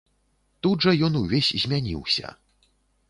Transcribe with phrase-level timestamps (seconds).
[0.65, 2.35] Тут жа ён увесь змяніўся.